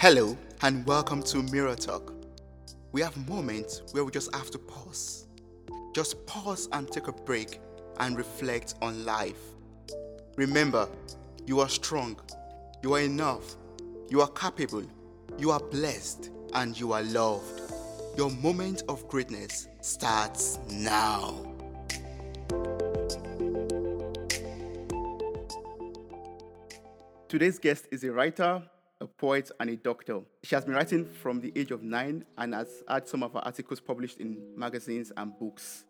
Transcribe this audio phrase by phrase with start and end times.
[0.00, 2.14] Hello and welcome to Mirror Talk.
[2.92, 5.26] We have moments where we just have to pause.
[5.92, 7.60] Just pause and take a break
[7.98, 9.40] and reflect on life.
[10.36, 10.88] Remember,
[11.48, 12.16] you are strong,
[12.80, 13.56] you are enough,
[14.08, 14.84] you are capable,
[15.36, 17.60] you are blessed, and you are loved.
[18.16, 21.44] Your moment of greatness starts now.
[27.28, 28.62] Today's guest is a writer,
[29.18, 30.20] poet, and a doctor.
[30.44, 33.40] She has been writing from the age of nine and has had some of her
[33.40, 35.84] articles published in magazines and books.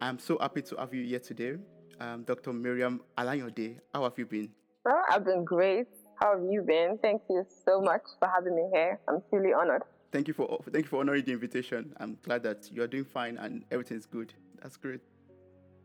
[0.00, 1.56] I'm so happy to have you here today,
[1.98, 2.52] um, Dr.
[2.52, 3.78] Miriam Alanyode.
[3.92, 4.50] How have you been?
[4.84, 5.88] Well, I've been great.
[6.16, 6.98] How have you been?
[7.02, 9.00] Thank you so much for having me here.
[9.08, 9.82] I'm truly honored.
[10.12, 11.92] Thank you for thank you for honoring the invitation.
[11.98, 14.32] I'm glad that you're doing fine and everything's good.
[14.62, 15.00] That's great.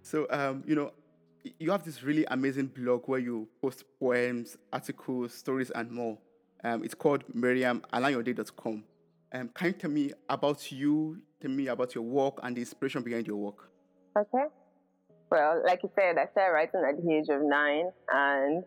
[0.02, 0.92] So, um, you know,
[1.60, 6.18] you have this really amazing blog where you post poems, articles, stories, and more.
[6.64, 8.84] Um, it's called miriamalanyode.com.
[9.34, 11.20] Um, can you tell me about you?
[11.42, 13.70] Tell me about your work and the inspiration behind your work.
[14.18, 14.46] Okay.
[15.30, 18.64] Well, like you said, I started writing at the age of nine, and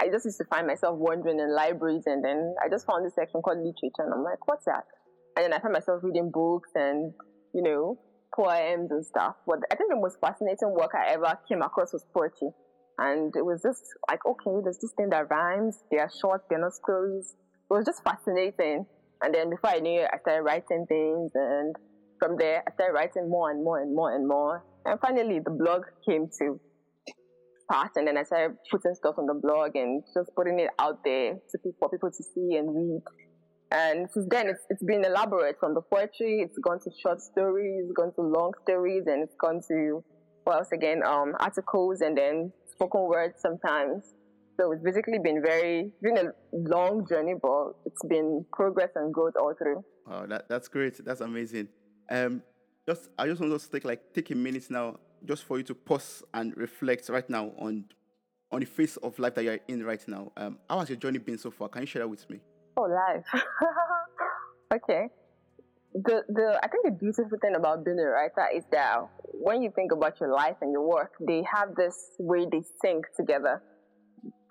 [0.00, 3.14] I just used to find myself wandering in libraries, and then I just found this
[3.14, 4.84] section called literature, and I'm like, what's that?
[5.36, 7.14] And then I found myself reading books and,
[7.54, 7.98] you know,
[8.34, 9.36] poems and stuff.
[9.46, 12.50] But I think the most fascinating work I ever came across was poetry.
[13.00, 15.82] And it was just like, okay, there's this thing that rhymes.
[15.90, 17.34] They are short, they're not stories.
[17.70, 18.84] It was just fascinating.
[19.22, 21.32] And then before I knew it, I started writing things.
[21.34, 21.74] And
[22.18, 24.64] from there, I started writing more and more and more and more.
[24.84, 26.60] And finally, the blog came to
[27.72, 27.88] pass.
[27.96, 31.38] And then I started putting stuff on the blog and just putting it out there
[31.80, 33.02] for people to see and read.
[33.72, 37.84] And since then, it's, it's been elaborate from the poetry, it's gone to short stories,
[37.96, 40.02] gone to long stories, and it's gone to,
[40.42, 44.14] what else again, um, articles and then spoken words sometimes.
[44.58, 49.34] So it's basically been very, been a long journey, but it's been progress and growth
[49.38, 49.84] all through.
[50.10, 51.04] Oh, that, that's great.
[51.04, 51.68] That's amazing.
[52.10, 52.42] Um,
[52.88, 55.74] just I just want to take like take a minute now, just for you to
[55.74, 57.84] pause and reflect right now on
[58.50, 60.32] on the phase of life that you're in right now.
[60.36, 61.68] Um, how has your journey been so far?
[61.68, 62.40] Can you share that with me?
[62.76, 63.42] Oh, life.
[64.74, 65.08] okay.
[65.94, 69.08] The the I think the beautiful thing about being a writer is that
[69.40, 73.06] when you think about your life and your work, they have this way they sync
[73.16, 73.62] together.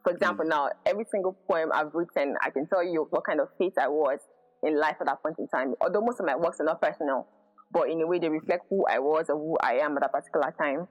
[0.04, 0.50] For example, mm.
[0.50, 3.88] now every single poem I've written, I can tell you what kind of phase I
[3.88, 4.20] was
[4.64, 5.76] in life at that point in time.
[5.80, 7.28] Although most of my works are not personal,
[7.72, 10.12] but in a way they reflect who I was or who I am at that
[10.12, 10.88] particular time.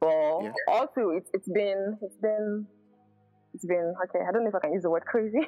[0.00, 0.52] But yeah.
[0.68, 2.66] also, it's it's been it's been
[3.54, 4.24] it's been okay.
[4.28, 5.46] I don't know if I can use the word crazy.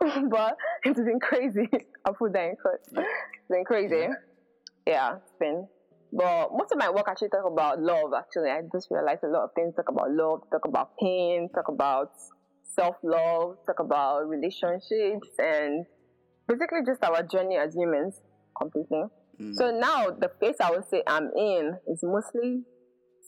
[0.30, 1.68] but it's been crazy.
[2.06, 2.88] I'll put that in quotes.
[2.88, 4.06] It's been crazy.
[4.08, 4.14] Yeah.
[4.86, 5.66] yeah, it's been.
[6.16, 8.12] But most of my work actually talk about love.
[8.16, 11.66] Actually, I just realized a lot of things talk about love, talk about pain, talk
[11.68, 12.12] about
[12.72, 15.84] self love, talk about relationships, and
[16.46, 18.20] basically just our journey as humans
[18.56, 19.02] completely.
[19.40, 19.54] Mm.
[19.54, 22.62] So now the phase I would say I'm in is mostly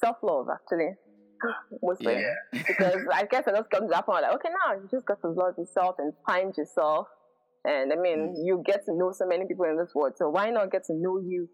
[0.00, 0.94] self love actually.
[1.82, 2.14] mostly.
[2.14, 2.62] Yeah.
[2.66, 5.20] because I guess I just come to that point like, okay, now you just got
[5.22, 7.08] to love yourself and find yourself.
[7.64, 8.47] And I mean, mm.
[8.47, 10.94] you get to know so many people in this world, so why not get to
[10.94, 11.48] know you?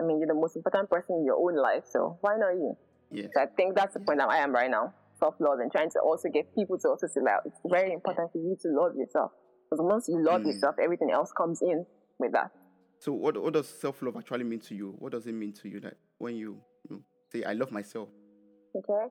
[0.00, 2.76] I mean, you're the most important person in your own life, so why not you?
[3.10, 3.26] Yeah.
[3.34, 4.94] So I think that's the point that I am right now.
[5.18, 8.30] Self love and trying to also get people to also see that it's very important
[8.30, 9.32] for you to love yourself.
[9.68, 10.46] Because once you love mm.
[10.46, 11.84] yourself, everything else comes in
[12.18, 12.50] with that.
[13.00, 14.94] So what what does self love actually mean to you?
[14.98, 18.08] What does it mean to you that when you, you say I love myself?
[18.76, 19.06] Okay.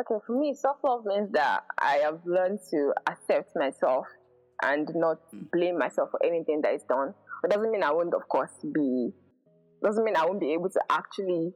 [0.00, 4.06] Okay, for me, self love means that I have learned to accept myself
[4.62, 5.42] and not hmm.
[5.52, 7.14] blame myself for anything that is done.
[7.44, 9.10] It doesn't mean I won't, of course, be.
[9.82, 11.52] Doesn't mean I won't be able to actually.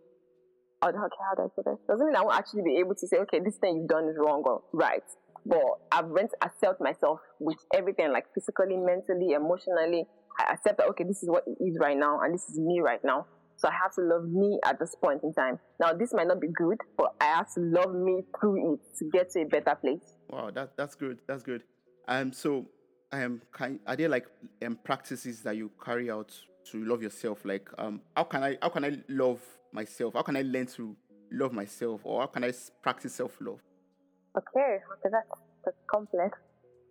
[0.84, 1.78] Okay, how do I say this?
[1.88, 4.16] Doesn't mean I won't actually be able to say, okay, this thing you've done is
[4.18, 5.02] wrong or right.
[5.44, 10.04] But I've learned accept myself with everything, like physically, mentally, emotionally.
[10.38, 12.80] I accept that, okay, this is what it is right now, and this is me
[12.80, 13.26] right now.
[13.56, 15.58] So I have to love me at this point in time.
[15.80, 19.08] Now, this might not be good, but I have to love me through it to
[19.12, 20.14] get to a better place.
[20.28, 21.20] Wow, that, that's good.
[21.26, 21.62] That's good.
[22.06, 22.66] Um, so,
[23.12, 24.26] um, can, are there like
[24.64, 26.38] um, practices that you carry out
[26.72, 27.44] to love yourself?
[27.44, 29.40] Like, um, how can I how can I love
[29.72, 30.14] myself?
[30.14, 30.96] How can I learn to
[31.32, 32.52] love myself, or how can I
[32.82, 33.60] practice self love?
[34.36, 36.38] Okay, okay, that's that's complex.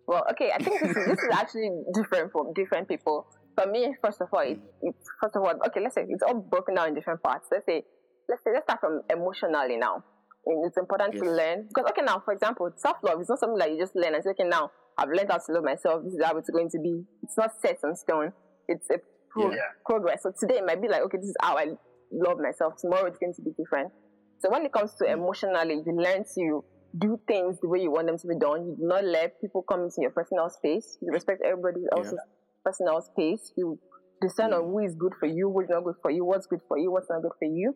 [0.06, 3.26] Well, okay, I think this is, this is actually different for different people
[3.56, 6.34] for me, first of all, it, it's first of all, okay, let's say it's all
[6.34, 7.48] broken down in different parts.
[7.50, 7.82] Let's say,
[8.28, 10.04] let's say, let's start from emotionally now.
[10.44, 11.22] it's important yes.
[11.22, 13.96] to learn because, okay, now, for example, self love is not something that you just
[13.96, 16.04] learn and say, okay, now I've learned how to love myself.
[16.04, 17.02] This is how it's going to be.
[17.22, 18.32] It's not set in stone.
[18.68, 19.00] It's a
[19.36, 19.70] pro- yeah.
[19.84, 20.22] progress.
[20.22, 21.66] So today it might be like, okay, this is how I
[22.12, 22.74] love myself.
[22.80, 23.92] Tomorrow it's going to be different.
[24.38, 25.12] So when it comes to mm.
[25.12, 26.64] emotionally, you learn to
[26.98, 28.66] do things the way you want them to be done.
[28.66, 30.98] You do not let people come into your personal space.
[31.02, 32.62] You respect everybody else's yeah.
[32.64, 33.52] personal space.
[33.56, 33.78] You
[34.20, 36.78] discern on who is good for you, who's not good for you, what's good for
[36.78, 37.74] you, what's not good for you.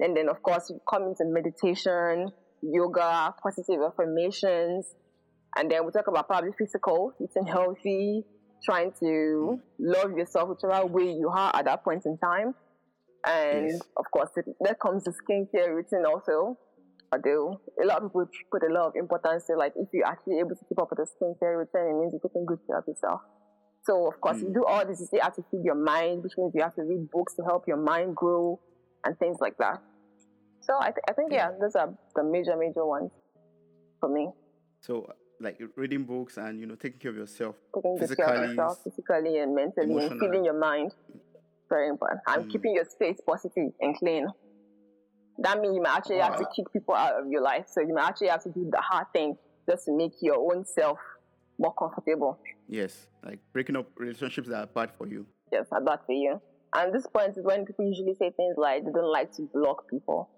[0.00, 2.30] And then, of course, you come into meditation,
[2.62, 4.86] yoga, positive affirmations.
[5.54, 8.24] And then we talk about probably physical, eating healthy,
[8.64, 12.54] trying to love yourself whichever way you are at that point in time.
[13.24, 13.80] And yes.
[13.96, 16.58] of course, there comes the skincare routine also.
[17.12, 20.38] Although a lot of people put a lot of importance to like if you're actually
[20.38, 22.84] able to keep up with the skincare routine, it means you're taking good care of
[22.86, 23.20] yourself.
[23.84, 24.48] So of course, mm.
[24.48, 26.74] you do all this, you still have to feed your mind, which means you have
[26.76, 28.58] to read books to help your mind grow
[29.04, 29.82] and things like that.
[30.62, 33.10] So I, th- I think yeah, those are the major major ones
[34.00, 34.30] for me.
[34.80, 35.12] So
[35.42, 38.78] like reading books and you know taking care of yourself, taking physically, care of yourself
[38.84, 40.94] physically and mentally, and feeding your mind.
[41.68, 42.20] Very important.
[42.26, 42.52] And mm.
[42.52, 44.28] keeping your space positive and clean.
[45.38, 46.30] That means you might actually wow.
[46.30, 47.64] have to kick people out of your life.
[47.66, 49.36] So you might actually have to do the hard thing
[49.68, 50.98] just to make your own self
[51.58, 52.38] more comfortable.
[52.68, 55.26] Yes, like breaking up relationships that are bad for you.
[55.50, 56.40] Yes, are bad for you.
[56.74, 59.88] And this point is when people usually say things like they don't like to block
[59.88, 60.30] people.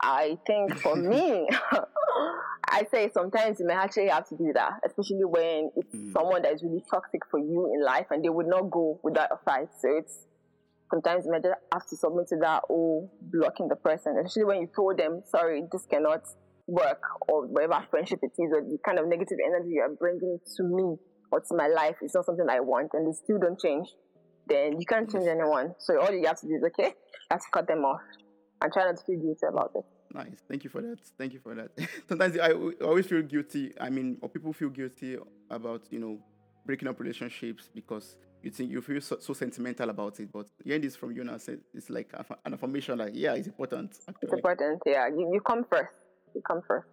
[0.00, 1.48] I think for me,
[2.70, 6.12] I say sometimes you may actually have to do that, especially when it's mm.
[6.12, 9.28] someone that is really toxic for you in life and they would not go without
[9.32, 9.68] a fight.
[9.80, 10.26] So it's
[10.88, 14.60] sometimes you may just have to submit to that or blocking the person, especially when
[14.60, 16.22] you told them, sorry, this cannot
[16.68, 20.62] work or whatever friendship it is or the kind of negative energy you're bringing to
[20.62, 20.96] me
[21.32, 23.88] or to my life is not something I want and they still don't change,
[24.46, 25.74] then you can't change anyone.
[25.80, 26.94] So all you have to do is, okay,
[27.30, 28.00] let's cut them off
[28.62, 29.84] and try not to feel guilty about it.
[30.12, 30.42] Nice.
[30.48, 30.98] Thank you for that.
[31.18, 31.70] Thank you for that.
[32.08, 32.52] Sometimes I
[32.84, 33.72] always feel guilty.
[33.80, 35.16] I mean, or people feel guilty
[35.50, 36.18] about, you know,
[36.66, 40.32] breaking up relationships because you think you feel so, so sentimental about it.
[40.32, 41.38] But hearing this from you now,
[41.74, 42.12] it's like
[42.44, 43.92] an affirmation like, yeah, it's important.
[44.08, 44.14] Actually.
[44.22, 44.82] It's important.
[44.84, 45.08] Yeah.
[45.08, 45.94] You, you come first.
[46.34, 46.88] You come first.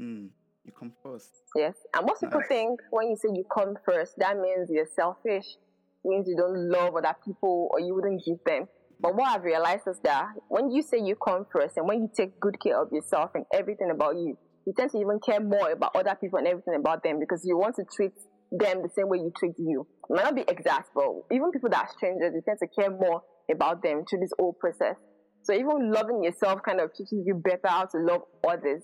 [0.00, 0.28] Mm,
[0.64, 1.30] you come first.
[1.54, 1.74] Yes.
[1.94, 2.30] And most nice.
[2.30, 5.56] people think when you say you come first, that means you're selfish.
[6.04, 8.68] It means you don't love other people or you wouldn't give them.
[8.98, 12.10] But what I've realized is that when you say you come first and when you
[12.16, 15.70] take good care of yourself and everything about you, you tend to even care more
[15.70, 18.12] about other people and everything about them because you want to treat
[18.50, 19.86] them the same way you treat you.
[20.08, 22.90] It might not be exact, but even people that are strangers, you tend to care
[22.90, 24.96] more about them through this whole process.
[25.42, 28.82] So even loving yourself kind of teaches you better how to love others,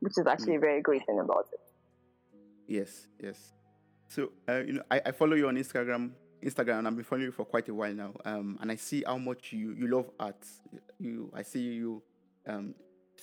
[0.00, 1.60] which is actually a very great thing about it.
[2.68, 3.52] Yes, yes.
[4.08, 6.12] So uh, you know, I, I follow you on Instagram
[6.46, 8.12] Instagram, I've been following you for quite a while now.
[8.24, 10.44] Um, and I see how much you you love art.
[10.98, 12.02] You, I see you
[12.46, 12.74] um,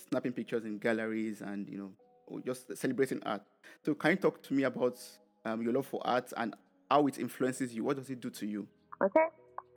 [0.08, 3.42] snapping pictures in galleries and you know just celebrating art.
[3.84, 4.98] So can you talk to me about
[5.44, 6.54] um, your love for art and
[6.90, 7.84] how it influences you?
[7.84, 8.66] What does it do to you?
[9.02, 9.26] Okay.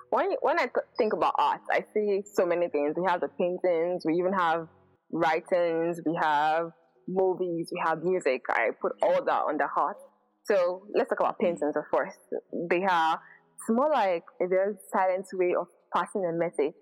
[0.09, 0.67] When when I
[0.97, 2.95] think about art, I see so many things.
[2.97, 4.03] We have the paintings.
[4.05, 4.67] We even have
[5.11, 6.01] writings.
[6.05, 6.71] We have
[7.07, 7.69] movies.
[7.71, 8.41] We have music.
[8.49, 9.97] I put all that on the art.
[10.43, 12.19] So let's talk about paintings of first.
[12.69, 13.19] They are
[13.57, 16.73] it's more like a very silent way of passing a message.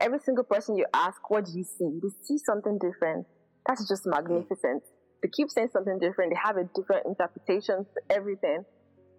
[0.00, 1.98] Every single person you ask, what do you see?
[2.02, 3.26] They see something different.
[3.66, 4.82] That's just magnificent.
[5.22, 6.32] They keep saying something different.
[6.32, 8.64] They have a different interpretation to everything.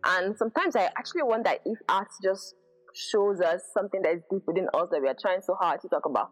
[0.03, 2.55] And sometimes I actually wonder if art just
[2.93, 5.89] shows us something that is deep within us that we are trying so hard to
[5.89, 6.31] talk about.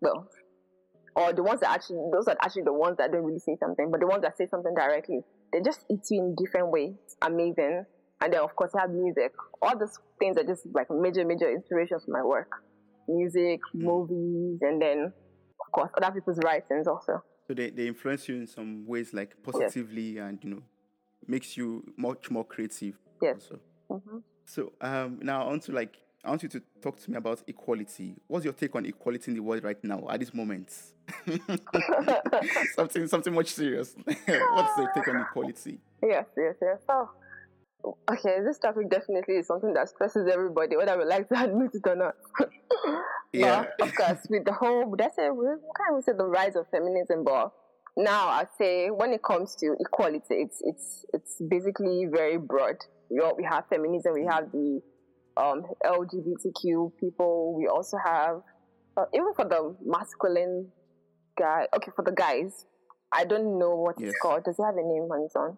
[0.00, 0.28] Well,
[1.16, 3.90] or the ones that actually, those are actually the ones that don't really say something,
[3.90, 5.20] but the ones that say something directly,
[5.52, 6.94] they just eat you in different ways.
[7.22, 7.84] Amazing.
[8.22, 9.32] And then, of course, I have music.
[9.62, 12.50] All these things are just like major, major inspirations for my work.
[13.08, 13.80] Music, mm.
[13.82, 15.12] movies, and then,
[15.60, 17.22] of course, other people's writings also.
[17.48, 20.28] So they, they influence you in some ways, like positively, yes.
[20.28, 20.62] and you know,
[21.26, 22.96] makes you much more creative.
[23.20, 23.50] Yes.
[23.90, 24.18] Mm-hmm.
[24.44, 27.42] So um, now I want to like I want you to talk to me about
[27.46, 28.14] equality.
[28.26, 30.70] What's your take on equality in the world right now at this moment?
[32.74, 33.94] something something much serious.
[34.04, 35.78] What's your take on equality?
[36.02, 36.78] Yes, yes, yes.
[36.86, 37.10] So
[37.84, 41.86] Okay, this topic definitely is something that stresses everybody, whether we like to admit it
[41.86, 42.14] or not.
[43.32, 43.64] yeah.
[43.78, 46.66] But of course, with the whole, that's a, we kind of say the rise of
[46.70, 47.52] feminism, but
[47.96, 52.76] now I'd say when it comes to equality, it's it's it's basically very broad.
[53.10, 54.80] We, all, we have feminism, we have the
[55.36, 58.42] um, LGBTQ people, we also have
[58.96, 60.68] uh, even for the masculine
[61.38, 61.66] guy.
[61.74, 62.66] Okay, for the guys,
[63.12, 64.10] I don't know what yes.
[64.10, 64.44] it's called.
[64.44, 65.56] Does it have a name on its own?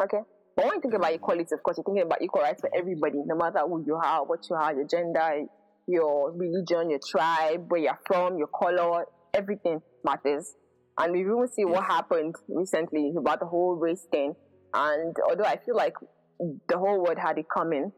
[0.00, 0.20] Okay.
[0.58, 3.22] But when you think about equality, of course, you're thinking about equal rights for everybody,
[3.24, 5.44] no matter who you are, what you are, your gender,
[5.86, 10.52] your religion, your tribe, where you're from, your color, everything matters.
[10.98, 14.34] And we even see what happened recently about the whole race thing.
[14.74, 15.94] And although I feel like
[16.40, 17.92] the whole world had it coming,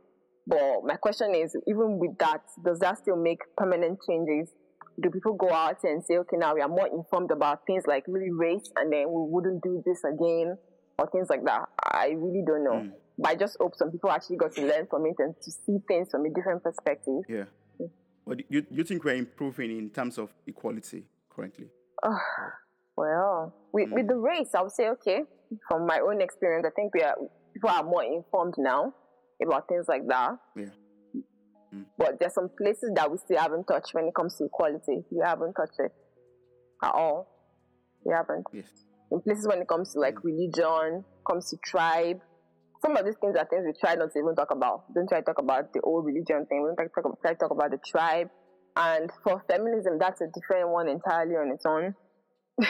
[0.47, 4.53] but my question is, even with that, does that still make permanent changes?
[5.03, 8.05] do people go out and say, okay, now we are more informed about things like
[8.07, 10.57] really race, and then we wouldn't do this again,
[11.01, 11.69] or things like that?
[11.83, 12.83] I really don't know.
[12.83, 12.93] Mm.
[13.19, 15.79] But I just hope some people actually got to learn from it and to see
[15.89, 17.23] things from a different perspective.
[17.29, 17.45] Yeah.
[17.81, 17.91] Mm.
[18.27, 21.67] But you you think we're improving in terms of equality currently?
[22.03, 22.19] Ah,
[22.97, 23.93] well, with, mm.
[23.95, 25.23] with the race, I would say, okay,
[25.69, 27.17] from my own experience, I think we are
[27.53, 28.95] people are more informed now
[29.43, 30.39] about things like that.
[30.55, 30.67] Yeah.
[31.75, 31.85] Mm.
[31.97, 35.05] But there's some places that we still haven't touched when it comes to equality.
[35.11, 35.93] We haven't touched it
[36.83, 37.29] at all.
[38.05, 38.47] We haven't.
[38.53, 38.69] Yes.
[39.11, 40.25] In places when it comes to like mm.
[40.25, 42.21] religion, comes to tribe,
[42.81, 44.93] some of these things are things we try not to even talk about.
[44.95, 46.63] Don't try to talk about the old religion thing.
[46.63, 48.29] We don't try to talk about, try to talk about the tribe.
[48.77, 51.95] And for feminism, that's a different one entirely on its own.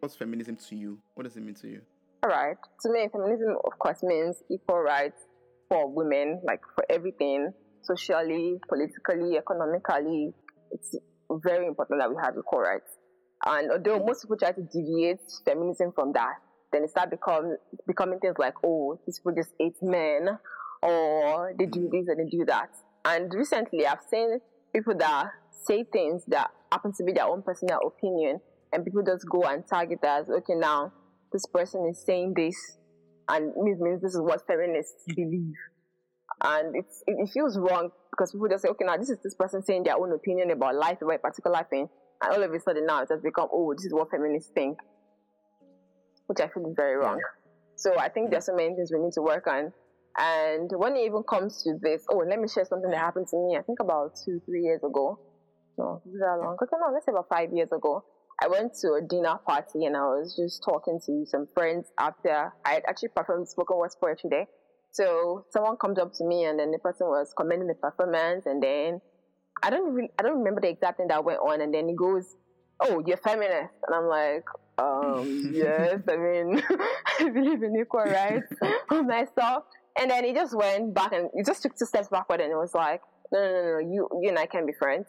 [0.00, 0.98] What's feminism to you?
[1.14, 1.80] What does it mean to you?
[2.22, 2.56] All right.
[2.82, 5.20] To me, feminism, of course, means equal rights
[5.68, 7.52] for women, like for everything,
[7.82, 10.34] socially, politically, economically.
[10.70, 10.94] It's
[11.30, 12.97] very important that we have equal rights.
[13.46, 16.34] And although most people try to deviate feminism from that,
[16.72, 20.38] then it start become becoming things like, oh, these people just hate men,
[20.82, 22.70] or they do this and they do that.
[23.04, 24.40] And recently, I've seen
[24.72, 25.30] people that
[25.64, 28.40] say things that happen to be their own personal opinion,
[28.72, 30.92] and people just go and target as, okay, now
[31.32, 32.56] this person is saying this,
[33.28, 35.14] and it means this is what feminists hmm.
[35.14, 35.54] believe.
[36.42, 39.34] And it's, it, it feels wrong because people just say, okay, now this is this
[39.34, 41.88] person saying their own opinion about life, about a particular thing,
[42.22, 44.78] and all of a sudden now it has become, oh, this is what feminists think,
[46.26, 47.20] which I feel is very wrong.
[47.76, 49.72] So I think there's so many things we need to work on.
[50.18, 53.36] And when it even comes to this, oh, let me share something that happened to
[53.36, 55.20] me, I think about two, three years ago.
[55.78, 56.56] No, is that long?
[56.60, 58.04] Okay, no, let's say about five years ago.
[58.40, 62.52] I went to a dinner party and I was just talking to some friends after
[62.64, 64.46] I had actually performed spoken word poetry there.
[64.90, 68.62] So someone comes up to me and then the person was commending the performance and
[68.62, 69.00] then
[69.62, 71.94] I don't really, I don't remember the exact thing that went on and then he
[71.94, 72.36] goes,
[72.80, 74.44] "Oh, you're feminist," and I'm like,
[74.78, 76.62] um, yes, I mean,
[77.20, 78.52] I believe in equal rights
[78.88, 79.64] for myself.
[80.00, 82.56] And then he just went back and he just took two steps backward and it
[82.56, 85.06] was like, no, no, no, no, you, you and I can be friends.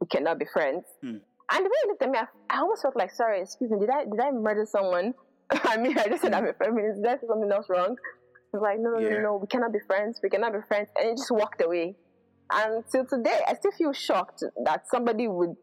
[0.00, 0.84] We cannot be friends.
[1.02, 1.18] Hmm.
[1.52, 3.78] And the way he looked at me, I, I almost felt like, sorry, excuse me,
[3.78, 5.12] did I, did I murder someone?
[5.50, 7.02] I mean, I just said I'm a feminist.
[7.02, 7.96] Did I say something else wrong?
[8.52, 10.18] Was like, no, no, no, no, we cannot be friends.
[10.22, 10.88] We cannot be friends.
[10.96, 11.94] And he just walked away.
[12.54, 15.54] And till today, I still feel shocked that somebody would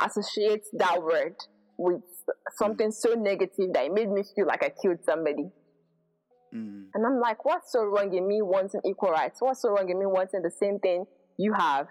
[0.00, 1.34] associate that word
[1.78, 2.02] with
[2.56, 5.50] something so negative that it made me feel like I killed somebody.
[6.54, 6.84] Mm.
[6.94, 9.40] And I'm like, what's so wrong in me wanting equal rights?
[9.40, 11.06] What's so wrong in me wanting the same thing
[11.38, 11.86] you have?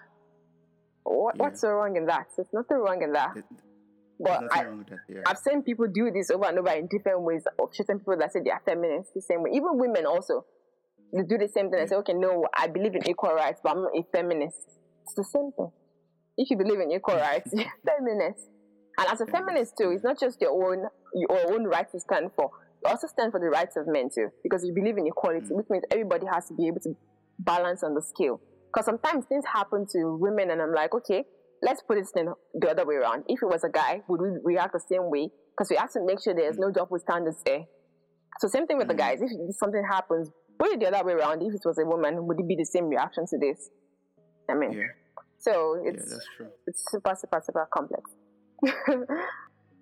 [1.04, 1.44] What, Yeah.
[1.44, 2.28] What's so wrong in that?
[2.36, 3.32] There's nothing wrong in that.
[3.34, 3.46] There's
[4.20, 5.00] But I, that.
[5.10, 5.22] Yeah.
[5.26, 8.32] I've seen people do this over and over in different ways of treating people that
[8.32, 9.50] say they are feminists the same way.
[9.54, 10.46] Even women also.
[11.14, 13.72] They do the same thing and say, okay, no, I believe in equal rights, but
[13.72, 14.58] I'm not a feminist.
[15.04, 15.72] It's the same thing.
[16.38, 18.48] If you believe in equal rights, you're a feminist.
[18.98, 19.32] And as a mm.
[19.32, 22.50] feminist too, it's not just your own your own rights to stand for.
[22.84, 25.58] You also stand for the rights of men too, because you believe in equality, mm.
[25.58, 26.96] which means everybody has to be able to
[27.40, 28.40] balance on the scale.
[28.72, 31.26] Because sometimes things happen to women, and I'm like, okay,
[31.62, 33.26] let's put it in the other way around.
[33.28, 35.30] If it was a guy, would we react the same way?
[35.52, 36.62] Because we have to make sure there's mm.
[36.68, 37.66] no double standards there.
[38.40, 39.20] So same thing with the guys.
[39.22, 40.30] If something happens,
[40.62, 41.42] put it the other way around.
[41.42, 43.70] If it was a woman, would it be the same reaction to this?
[44.50, 44.84] I mean, yeah.
[45.40, 46.48] so Yeah, it's that's true.
[46.68, 48.12] it's super super super complex.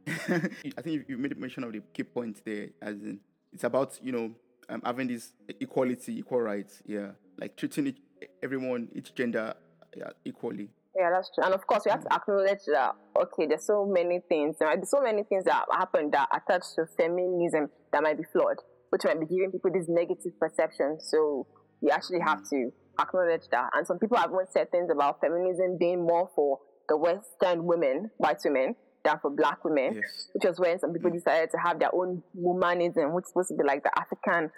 [0.07, 3.19] I think you- made mention of the key point there, as in
[3.53, 4.31] it's about you know
[4.69, 6.81] um, having this equality, equal rights.
[6.85, 7.97] Yeah, like treating each,
[8.41, 9.53] everyone, each gender,
[9.95, 10.69] yeah, equally.
[10.95, 11.43] Yeah, that's true.
[11.43, 14.81] And of course, we have to acknowledge that, okay, there's so many things, there might
[14.81, 18.57] be so many things that happen that are attached to feminism that might be flawed,
[18.89, 20.97] which might be giving people this negative perception.
[20.99, 21.47] So
[21.81, 23.69] we actually have to acknowledge that.
[23.73, 28.11] And some people have even said things about feminism being more for the Western women,
[28.17, 30.27] white women, than for black women, Yes.
[30.33, 31.13] which was when some people mm.
[31.13, 34.51] decided to have their own womanism, which is supposed to be like the African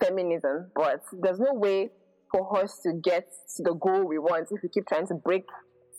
[0.00, 0.70] feminism.
[0.74, 1.90] But there's no way
[2.30, 5.44] for us to get to the goal we want if we keep trying to break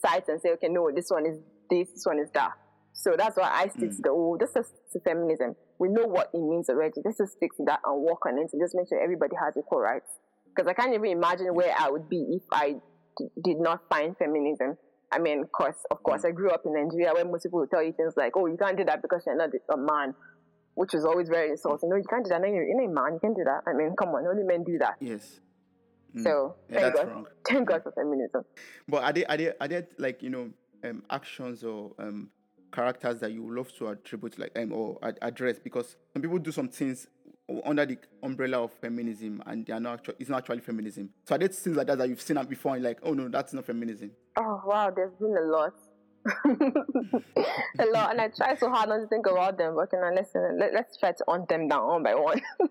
[0.05, 1.39] sides and say, okay, no, this one is
[1.69, 2.51] this, this one is that.
[2.93, 3.95] So that's why I stick mm.
[3.95, 5.55] to the oh, this is to feminism.
[5.79, 7.01] We know what it means already.
[7.05, 9.55] Let's just stick to that and work on it and just make sure everybody has
[9.57, 10.09] equal rights.
[10.55, 12.77] Because I can't even imagine where I would be if I
[13.17, 14.77] d- did not find feminism.
[15.11, 17.83] I mean, cause of course, I grew up in Nigeria where most people would tell
[17.83, 20.13] you things like, "Oh, you can't do that because you're not a man,"
[20.73, 21.89] which is always very insulting.
[21.89, 22.41] No, you can't do that.
[22.41, 23.13] No, you're, you're not a man.
[23.13, 23.61] You can't do that.
[23.67, 24.95] I mean, come on, only men do that.
[24.99, 25.39] Yes.
[26.15, 26.23] Mm.
[26.23, 27.27] So Yeah, thank that's God, wrong.
[27.47, 28.43] thank God for feminism.
[28.87, 30.49] But are there are there are there like you know
[30.83, 32.29] um, actions or um,
[32.77, 36.51] characters that you love to attribute like um, or ad- address because some people do
[36.51, 37.07] some things
[37.65, 41.09] under the umbrella of feminism and they are not actually it's not actually feminism.
[41.25, 43.51] So are there things like that that you've seen before and like oh no that's
[43.53, 44.11] not feminism.
[44.35, 45.73] Oh wow, there's been a lot.
[47.79, 49.75] a lot, and I try so hard not to think about them.
[49.75, 50.59] But can I listen?
[50.59, 52.41] Let, us try to hunt them down one by one.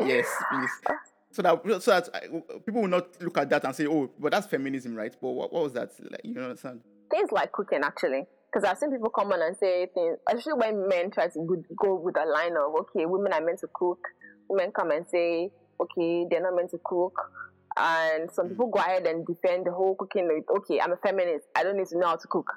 [0.00, 0.96] yes, please.
[1.30, 4.46] So that so that people will not look at that and say, "Oh, but that's
[4.46, 5.90] feminism, right?" But what, what was that?
[6.00, 6.80] Like, you understand?
[7.10, 8.26] Things like cooking, actually.
[8.50, 11.96] Because I've seen people come on and say things, especially when men try to go
[11.96, 13.98] with a line of, okay, women are meant to cook.
[14.48, 15.50] Women come and say,
[15.80, 17.14] okay, they're not meant to cook.
[17.76, 21.46] And some people go ahead and defend the whole cooking with, okay, I'm a feminist.
[21.54, 22.50] I don't need to know how to cook.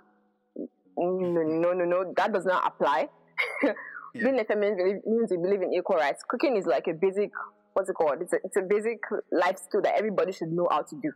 [0.98, 2.14] No, no, no, no.
[2.16, 3.10] That does not apply.
[3.64, 3.74] yeah.
[4.14, 6.24] Being a feminist means you believe in equal rights.
[6.28, 7.32] Cooking is like a basic,
[7.74, 8.22] what's it called?
[8.22, 9.00] It's a, it's a basic
[9.32, 11.12] life skill that everybody should know how to do.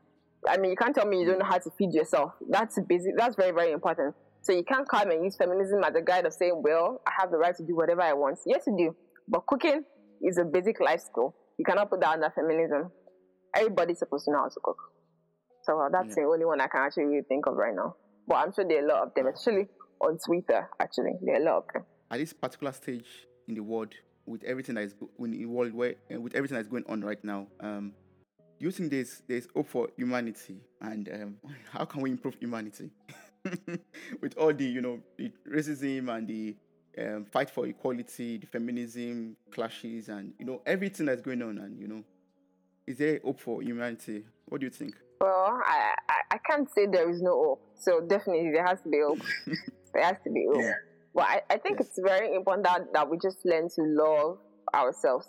[0.48, 2.34] I mean, you can't tell me you don't know how to feed yourself.
[2.50, 3.18] That's basic.
[3.18, 4.16] That's very, very important.
[4.46, 7.32] So you can't come and use feminism as a guide of saying, well, I have
[7.32, 8.38] the right to do whatever I want.
[8.46, 8.96] Yes, you do.
[9.28, 9.84] But cooking
[10.22, 11.36] is a basic life skill.
[11.58, 12.92] You cannot put that under feminism
[13.56, 14.78] everybody's supposed to know how to cook.
[15.64, 16.24] So uh, that's yeah.
[16.24, 17.96] the only one I can actually really think of right now.
[18.28, 19.68] But I'm sure there are a lot of them, especially
[20.02, 20.70] on Twitter.
[20.80, 21.84] Actually, there are a lot of them.
[22.12, 23.08] At this particular stage
[23.48, 23.94] in the world,
[24.26, 27.24] with everything that is in the world where uh, with everything that's going on right
[27.24, 27.94] now, um,
[28.60, 31.36] do you think there's there's hope for humanity, and um,
[31.72, 32.90] how can we improve humanity
[34.22, 36.56] with all the you know the racism and the
[36.98, 41.80] um, fight for equality, the feminism clashes, and you know everything that's going on, and
[41.80, 42.04] you know
[42.88, 44.24] is there hope for humanity?
[44.46, 44.96] What do you think?
[45.20, 47.62] Well, I, I, I can't say there is no hope.
[47.80, 49.20] So definitely there has to be hope.
[49.94, 50.62] there has to be hope.
[50.62, 50.74] Yeah.
[51.14, 51.90] But I, I think yes.
[51.90, 54.38] it's very important that, that we just learn to love
[54.74, 55.26] ourselves.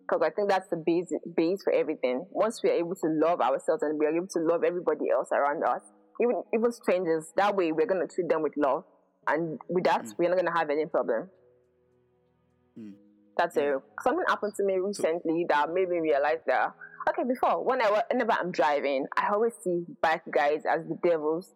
[0.00, 2.24] Because I think that's the base, base for everything.
[2.30, 5.28] Once we are able to love ourselves and we are able to love everybody else
[5.32, 5.82] around us,
[6.20, 8.84] even even strangers, that way we're going to treat them with love.
[9.26, 10.14] And with that, mm.
[10.18, 11.28] we're not going to have any problem.
[12.78, 12.92] Mm.
[13.36, 16.74] That's a something happened to me recently that made me realize that
[17.08, 21.54] okay, before when I whenever I'm driving, I always see bike guys as the devils.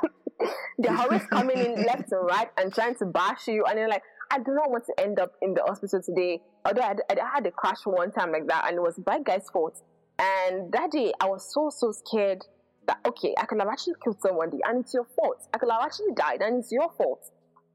[0.78, 4.02] They're always coming in left and right and trying to bash you, and you're like,
[4.30, 6.40] I do not want to end up in the hospital today.
[6.64, 9.48] Although I, I had a crash one time like that, and it was bike guy's
[9.50, 9.80] fault.
[10.18, 12.44] And that day, I was so so scared
[12.88, 15.46] that okay, I could have actually killed somebody, and it's your fault.
[15.54, 17.22] I could have actually died, and it's your fault.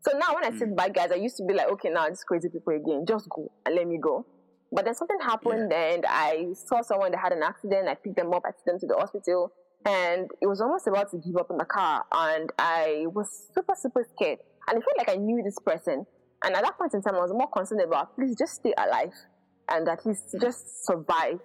[0.02, 0.76] So now when I sit mm.
[0.76, 3.50] by guys, I used to be like, okay, now these crazy people again, just go
[3.66, 4.26] and let me go.
[4.72, 5.94] But then something happened yeah.
[5.94, 7.88] and I saw someone that had an accident.
[7.88, 9.54] I picked them up, I took them to the hospital,
[9.86, 12.04] and it was almost about to give up in the car.
[12.12, 14.40] And I was super, super scared.
[14.68, 16.06] And I felt like I knew this person.
[16.44, 19.14] And at that point in time, I was more concerned about please just stay alive
[19.70, 21.40] and at least just survive.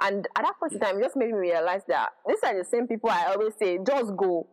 [0.00, 2.64] And at that point in time, it just made me realize that these are the
[2.64, 4.48] same people I always say, just go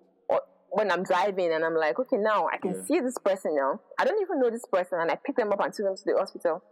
[0.71, 2.84] when I'm driving and I'm like, okay, now I can yeah.
[2.86, 3.82] see this person now.
[3.99, 6.04] I don't even know this person, and I pick them up and take them to
[6.06, 6.63] the hospital.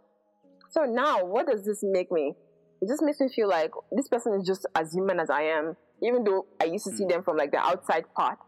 [0.70, 2.34] So now, what does this make me?
[2.80, 5.76] It just makes me feel like this person is just as human as I am,
[6.02, 7.10] even though I used to see mm.
[7.10, 8.38] them from like the outside part.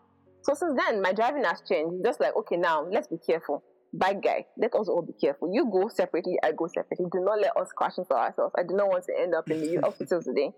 [0.42, 2.02] So since then, my driving has changed.
[2.04, 3.62] just like, okay, now let's be careful.
[3.94, 5.50] Bike guy, let us all be careful.
[5.52, 7.07] You go separately, I go separately.
[7.12, 8.55] Do not let us crash into ourselves.
[8.57, 10.52] I do not want to end up in the hospital today.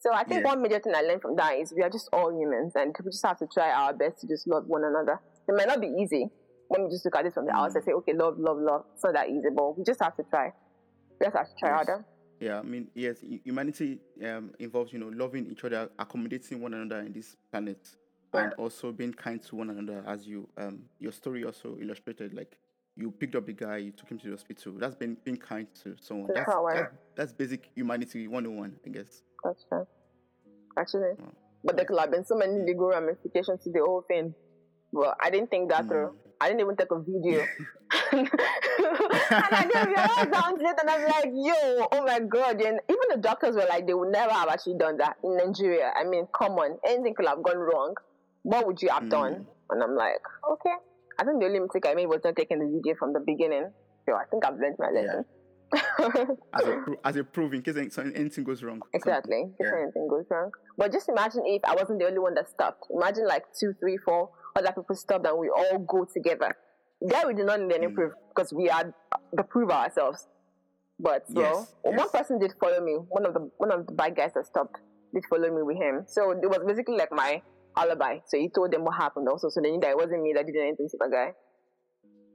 [0.00, 0.48] So I think yeah.
[0.48, 3.10] one major thing I learned from that is we are just all humans and we
[3.10, 5.20] just have to try our best to just love one another.
[5.48, 6.28] It might not be easy
[6.68, 7.56] when we just look at this from the mm.
[7.56, 8.84] outside, say, okay, love, love, love.
[8.94, 10.52] It's not that easy, but we just have to try.
[11.20, 11.76] We just have to try yes.
[11.76, 12.04] harder.
[12.40, 17.00] Yeah, I mean, yes, humanity um, involves, you know, loving each other, accommodating one another
[17.00, 17.78] in this planet.
[18.34, 20.04] And also being kind to one another.
[20.06, 22.56] As you, um, your story also illustrated, like
[22.96, 24.74] you picked up the guy, you took him to the hospital.
[24.76, 26.30] That's been being kind to someone.
[26.34, 29.22] That's, that's, that's basic humanity 101, I guess.
[29.42, 29.86] That's true.
[30.76, 31.14] Actually.
[31.20, 31.32] Mm.
[31.64, 34.34] But there could have been so many legal ramifications to the whole thing.
[34.92, 35.88] But I didn't think that mm.
[35.88, 36.16] through.
[36.40, 37.46] I didn't even take a video.
[38.12, 38.28] and
[39.30, 42.60] I didn't realize down it and I'm like, yo, oh my god.
[42.60, 45.92] And even the doctors were like, they would never have actually done that in Nigeria.
[45.96, 47.94] I mean, come on, anything could have gone wrong.
[48.44, 49.10] What would you have mm.
[49.10, 49.46] done?
[49.70, 50.76] And I'm like, okay.
[51.18, 53.70] I think the only mistake I made was not taking the video from the beginning.
[54.06, 55.24] So I think I've learned my lesson.
[55.26, 55.34] Yeah
[55.74, 58.80] as a as a proof in case anything goes wrong.
[58.92, 59.82] Exactly, in case yeah.
[59.82, 60.50] anything goes wrong.
[60.76, 62.84] But just imagine if I wasn't the only one that stopped.
[62.90, 66.54] Imagine like two, three, four other people stopped and we all go together.
[67.00, 67.94] There we do not need any mm.
[67.94, 68.92] proof because we had
[69.32, 70.28] the proof ourselves.
[70.98, 71.98] But so yes, yes.
[71.98, 72.94] one person did follow me.
[73.08, 74.80] One of the one of the bad guys that stopped
[75.12, 76.04] did follow me with him.
[76.06, 77.42] So it was basically like my
[77.76, 78.18] alibi.
[78.26, 79.48] So he told them what happened also.
[79.48, 81.32] So they knew that it wasn't me that did anything to the guy.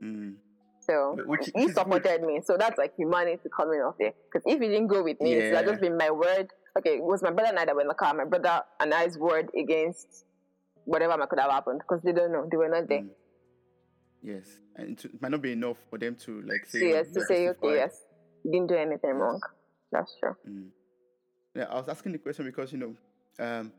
[0.04, 0.36] Mm.
[0.82, 2.42] So Which, he supported me.
[2.44, 4.14] So that's like humanity coming off there.
[4.32, 5.44] Because if he didn't go with me, yeah.
[5.44, 6.50] it would just been my word.
[6.78, 8.14] Okay, it was my brother and I that were in the car.
[8.14, 10.26] My brother and I's word against
[10.86, 12.48] whatever could have happened because they don't know.
[12.50, 13.02] They were not there.
[13.02, 13.10] Mm.
[14.24, 14.48] Yes.
[14.76, 16.80] And it might not be enough for them to like say.
[16.80, 17.96] So yes, to say, okay, yes,
[18.44, 19.16] you didn't do anything yes.
[19.16, 19.42] wrong.
[19.92, 20.36] That's true.
[20.48, 20.70] Mm.
[21.56, 22.96] Yeah, I was asking the question because, you know,
[23.44, 23.72] um,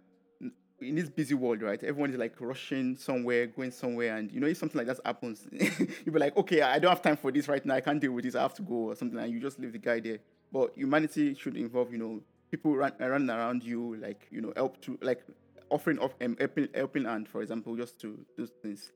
[0.81, 1.83] in this busy world, right?
[1.83, 5.47] Everyone is like rushing somewhere, going somewhere, and you know if something like that happens,
[5.53, 7.75] you'll be like, okay, I don't have time for this right now.
[7.75, 8.35] I can't deal with this.
[8.35, 10.19] I have to go or something, and you just leave the guy there.
[10.53, 14.81] But humanity should involve, you know, people run, running around you, like you know, help
[14.83, 15.23] to like
[15.71, 18.93] offering of um, helping helping hand, for example, just to do things.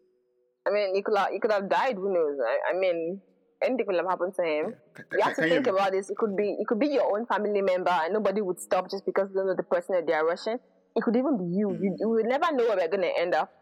[0.67, 1.97] I mean, you could have, you could have died.
[1.97, 2.39] Who knows?
[2.43, 3.21] I, I mean,
[3.63, 4.75] anything could have happened to him.
[4.97, 5.03] Yeah.
[5.13, 6.09] You have to think you- about this.
[6.11, 9.05] It could be it could be your own family member, and nobody would stop just
[9.05, 10.59] because they know the person that they are rushing.
[10.97, 11.77] It could even be you.
[11.81, 13.53] You, you will never know where we're gonna end up.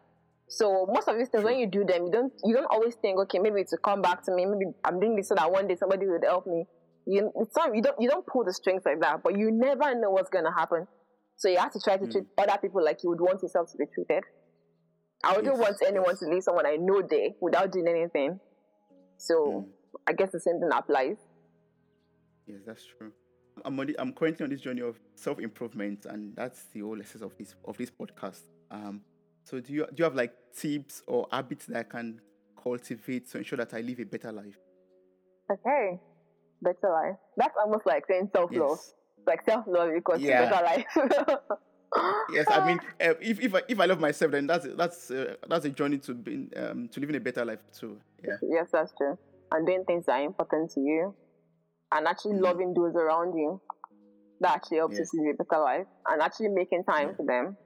[0.48, 3.18] So most of these things, when you do them, you don't you don't always think,
[3.20, 4.44] okay, maybe it's to come back to me.
[4.44, 6.66] Maybe I'm doing this so that one day somebody would help me.
[7.06, 9.94] You it's not you don't you don't pull the strings like that, but you never
[9.98, 10.86] know what's gonna happen.
[11.36, 12.10] So you have to try to hmm.
[12.10, 14.24] treat other people like you would want yourself to be treated.
[15.24, 16.18] I wouldn't Yes, want anyone yes.
[16.20, 18.38] to leave someone I know there without doing anything.
[19.16, 20.00] So hmm.
[20.06, 21.16] I guess the same thing applies.
[22.46, 23.12] Yes, that's true.
[23.64, 27.00] I'm on the, I'm currently on this journey of self improvement, and that's the whole
[27.00, 28.40] essence of this of this podcast.
[28.70, 29.02] Um,
[29.44, 32.20] so do you do you have like tips or habits that I can
[32.62, 34.58] cultivate to ensure that I live a better life?
[35.50, 35.98] Okay.
[36.62, 37.16] Better life.
[37.36, 38.70] That's almost like saying self love.
[38.70, 38.94] Yes.
[39.26, 40.48] Like self love equals Yeah.
[40.50, 41.38] better life.
[42.32, 45.34] Yes, I mean, uh, if if I, if I love myself, then that's that's uh,
[45.46, 47.98] that's a journey to be um to living a better life too.
[48.24, 48.36] Yeah.
[48.42, 49.18] yes, that's true.
[49.50, 51.14] And doing things that are important to you
[51.92, 53.61] and actually loving those around you.
[54.40, 55.09] That actually helps Yes.
[55.12, 57.14] you to live a better life and actually making time Yeah.
[57.16, 57.57] for them.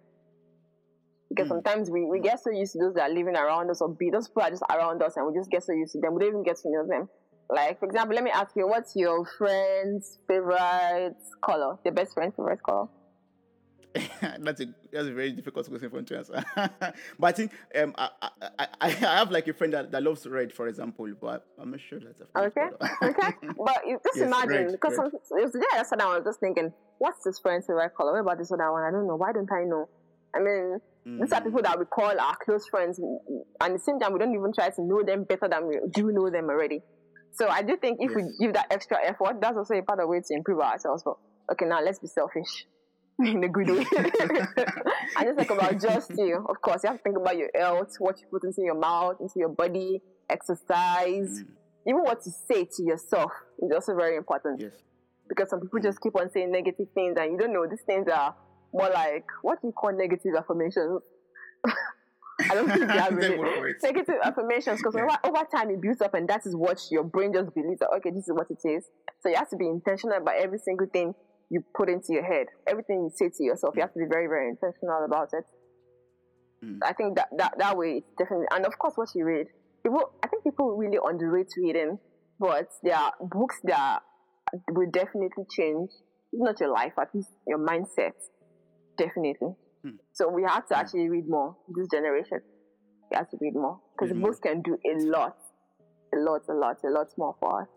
[1.30, 1.54] Because Mm.
[1.62, 4.10] sometimes we, we get so used to those that are living around us or be
[4.10, 6.14] those people are just around us and we just get so used to them.
[6.14, 7.08] We don't even get to know them.
[7.50, 11.76] Like, for example, let me ask you, what's your friend's favorite color?
[11.84, 12.86] Your best friend's favorite color?
[14.40, 16.44] that's a that's a very difficult question for me to answer.
[17.18, 18.10] but I think um I,
[18.58, 21.80] I I have like a friend that, that loves red, for example, but I'm not
[21.80, 22.68] sure that's a Okay,
[23.02, 23.30] okay.
[23.56, 25.06] But you just Yes, imagine, red, because red.
[25.08, 27.92] it was the day I sat down, I was just thinking, what's this friend's favorite
[27.96, 28.12] color?
[28.12, 28.82] What about this other one?
[28.82, 29.16] I don't know.
[29.16, 29.86] Why don't I know?
[30.34, 30.78] I mean,
[31.18, 31.44] these are Mm.
[31.44, 33.18] people that we call our close friends, and
[33.62, 36.10] at the same time, we don't even try to know them better than we do
[36.12, 36.80] know them already.
[37.32, 38.16] So I do think if Yes.
[38.16, 41.02] we give that extra effort, that's also a part of the way to improve ourselves.
[41.04, 41.14] But
[41.52, 42.66] okay, now let's be selfish.
[43.24, 43.86] In a good way.
[45.16, 46.44] I just think about just you.
[46.48, 49.16] Of course, you have to think about your health, what you put into your mouth,
[49.20, 51.46] into your body, exercise, Mm.
[51.88, 54.72] even what you say to yourself is also very important Yes.
[55.28, 58.08] because some people just keep on saying negative things and you don't know these things
[58.08, 58.34] are
[58.72, 61.02] more like what do you call negative affirmations
[62.50, 65.04] i don't think they have really- negative affirmations because Yeah.
[65.24, 67.90] over, over time it builds up and that is what your brain just believes that
[67.96, 68.84] okay this is what it is
[69.20, 71.14] so you have to be intentional about every single thing
[71.50, 72.46] you put into your head.
[72.66, 75.44] Everything you say to yourself you have to be very very intentional about it.
[76.64, 76.78] Mm.
[76.82, 79.46] i think that, that that way it's definitely and of course what you read.
[79.82, 81.98] People i think people really underrate reading
[82.40, 84.00] but there are books that
[84.72, 85.90] will definitely change
[86.32, 88.14] if not your life at least your mindset.
[88.96, 89.54] Definitely.
[89.82, 89.96] Hmm.
[90.12, 90.80] so we have to Hmm.
[90.80, 91.56] actually read more.
[91.68, 92.40] This generation
[93.10, 93.78] we have to read more.
[93.92, 95.36] Because books can do a lot
[96.14, 97.68] a lot a lot a lot more for us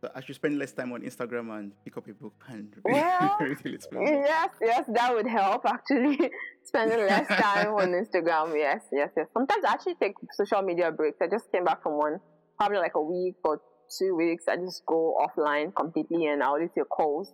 [0.00, 3.36] So I should spend less time on Instagram and pick up a book and Well,
[3.40, 4.24] read a little bit.
[4.26, 6.18] Yes, yes, that would help actually.
[6.64, 8.54] Spending less time on Instagram.
[8.56, 9.26] Yes, yes, yes.
[9.32, 11.16] Sometimes I actually take social media breaks.
[11.20, 12.18] I just came back from one,
[12.58, 13.60] probably like a week or
[13.98, 14.44] two weeks.
[14.48, 17.32] I just go offline completely and I only take calls.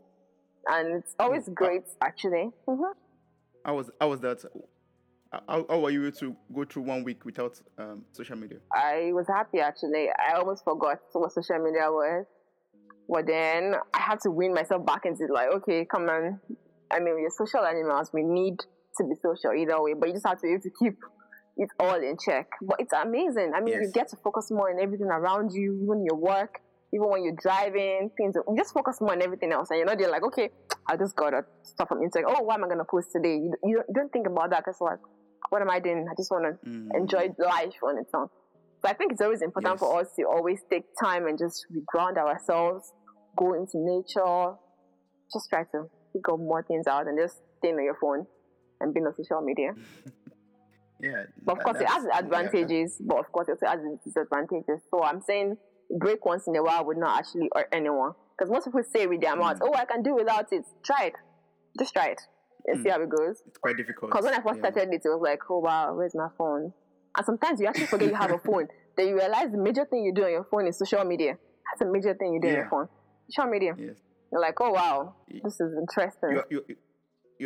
[0.67, 1.55] And it's always Mm.
[1.55, 2.51] great actually.
[2.67, 2.83] hmm
[3.65, 4.43] I was I was that.
[5.49, 8.59] How, how were you able to go through one week without um, social media?
[8.73, 10.07] I was happy actually.
[10.11, 12.25] I almost forgot what social media was.
[13.09, 16.41] But then I had to win myself back into like, okay, come on.
[16.91, 18.11] I mean, we're social animals.
[18.13, 18.57] We need
[18.99, 20.95] to be social either way, but you just have to be able to keep
[21.57, 22.49] it all in check.
[22.63, 23.53] But it's amazing.
[23.55, 26.61] I mean, you get to focus more on everything around you, even your work,
[26.95, 28.35] even when you're driving, things.
[28.37, 30.51] You just focus more on everything else, and you're not there like, okay,
[30.89, 32.35] I just got to stuff from Instagram.
[32.39, 33.35] Oh, what am I gonna post today?
[33.35, 34.99] You, you, don't, think about that because like,
[35.51, 36.07] what am I doing?
[36.11, 36.89] I just want to Mm.
[36.95, 38.29] enjoy life on its own.
[38.85, 39.81] So I think it's always important Yes.
[39.81, 42.93] for us to always take time and just ground ourselves,
[43.37, 44.57] go into nature,
[45.33, 48.27] just try to figure more things out and just stay on your phone
[48.81, 49.73] and be on social media.
[51.01, 51.25] Yeah.
[51.45, 54.81] But of course, it has its yeah, advantages, but of course, it also has disadvantages.
[54.91, 55.57] So I'm saying
[55.99, 58.13] break once in a while would not actually hurt anyone.
[58.39, 59.69] Because most people say with their mouth, Mm.
[59.69, 60.65] oh, I can do without it.
[60.83, 61.15] Try it.
[61.79, 62.21] Just try it
[62.67, 62.93] and see Mm.
[62.93, 63.43] how it goes.
[63.47, 64.13] It's quite difficult.
[64.13, 64.71] Because when I first yeah.
[64.71, 66.73] started it, it was like, oh wow, where's my phone?
[67.17, 68.67] And sometimes you actually forget you have a phone.
[68.97, 71.37] Then you realize the major thing you do on your phone is social media.
[71.71, 72.89] That's a major thing you do on your phone.
[73.31, 73.75] Social media.
[73.79, 73.97] Yes.
[74.33, 76.31] You're like, oh wow, this is interesting.
[76.33, 76.77] You, you, you-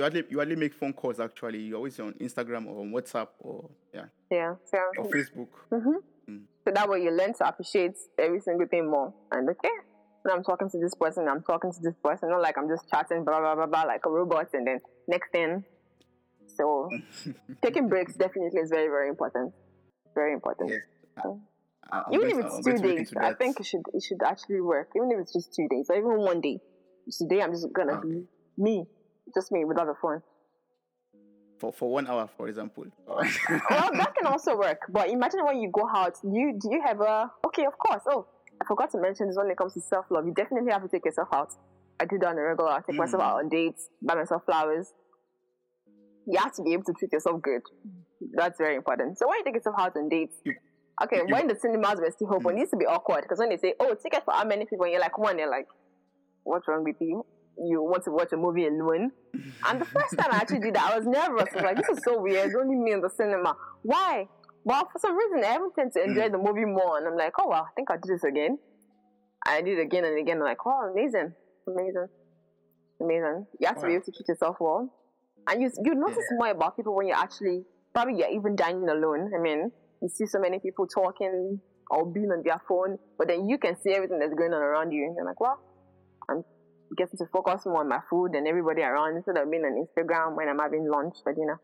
[0.03, 1.59] hardly you hardly make phone calls actually.
[1.61, 4.55] You're always on Instagram or on WhatsApp or yeah yeah.
[4.71, 5.49] So, or Facebook.
[5.71, 5.97] hmm
[6.29, 6.43] Mm.
[6.63, 9.15] so that way you learn to appreciate every single thing more.
[9.33, 9.71] And okay,
[10.23, 12.29] when I'm talking to this person, I'm talking to this person.
[12.29, 14.79] Not like I'm just chatting, blah blah blah blah, like a robot, and then
[15.09, 15.65] next thing,
[16.59, 16.91] So
[17.63, 19.55] taking breaks definitely is very, very important.
[20.15, 20.73] Very important.
[21.91, 24.89] I- I'm even if it's two days, I think it should it should actually work.
[24.95, 26.61] Even if it's just two days, or even one day.
[27.11, 28.09] Today I'm just gonna Okay.
[28.09, 28.27] be
[28.59, 28.85] me,
[29.35, 30.21] just me without the phone.
[31.59, 32.85] for for one hour, for example.
[33.09, 34.81] well, that can also work.
[34.91, 37.65] But imagine when you go out, do you do you have a okay?
[37.65, 38.03] Of course.
[38.07, 38.27] Oh,
[38.61, 40.27] I forgot to mention this when it comes to self love.
[40.27, 41.49] You definitely have to take yourself out.
[42.01, 42.71] I do that on a regular.
[42.71, 43.27] I take myself Mm.
[43.27, 44.93] out on dates, buy myself flowers.
[46.31, 47.63] You have to be able to treat yourself good.
[48.35, 49.19] That's very important.
[49.19, 50.37] So when you take yourself out on dates,
[51.03, 52.59] okay, when the cinemas were still open, Mm.
[52.59, 54.85] it used to be awkward because when they say, "Oh, ticket for how many people?"
[54.85, 55.69] and you're like one, you're like,
[56.45, 57.25] "What's wrong with you?"
[57.61, 59.11] You want to watch a movie alone.
[59.67, 61.49] And the first time I actually did that, I was nervous.
[61.53, 62.47] I was like, this is so weird.
[62.47, 63.57] It's only me in the cinema.
[63.83, 64.29] Why?
[64.63, 66.99] Well, for some reason, I haven't tend to enjoy the movie more.
[66.99, 68.59] And I'm like, oh, well, I think I'll do this again.
[69.45, 70.37] I did it again and again.
[70.39, 71.33] I'm like, wow, amazing.
[71.67, 72.07] Amazing.
[73.01, 73.47] Amazing.
[73.59, 74.89] You have to be able to treat yourself well.
[75.47, 76.37] And you, you notice Yeah.
[76.39, 79.31] more about people when you're actually, probably you're even dining alone.
[79.35, 79.71] I mean,
[80.03, 83.77] you see so many people talking or being on their phone, but then you can
[83.81, 85.05] see everything that's going on around you.
[85.05, 85.59] And you're like, well,
[86.29, 86.45] I'm
[86.97, 90.37] getting to focus more on my food and everybody around instead of being on Instagram
[90.37, 91.61] when I'm having lunch for dinner.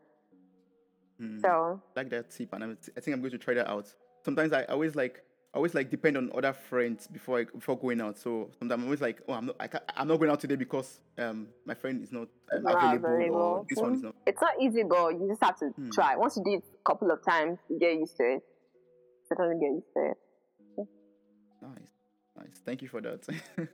[1.19, 1.39] Hmm.
[1.39, 3.87] So like that tip, and I'm, I think I'm going to try that out.
[4.23, 5.21] Sometimes I always like
[5.55, 8.17] I always like depend on other friends before I before going out.
[8.17, 10.57] So sometimes I'm always like, oh, I'm not I can't, I'm not going out today
[10.57, 13.65] because um my friend is not um, Not available, or available.
[13.69, 14.15] this one is not.
[14.27, 15.89] it's not easy, but you just have to Hmm.
[15.91, 16.17] try.
[16.17, 18.43] Once you do it a couple of times, you get used to it.
[19.29, 20.87] Certainly get used to it.
[21.61, 21.71] Nice,
[22.37, 22.61] nice.
[22.65, 23.25] Thank you for that.